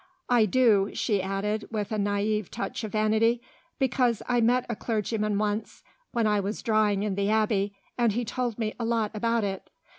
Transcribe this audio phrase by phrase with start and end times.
[0.31, 3.39] I do," she added, with a naïve touch of vanity,
[3.77, 8.25] "because I met a clergyman once, when I was drawing in the Abbey, and he
[8.25, 9.69] told me a lot about it.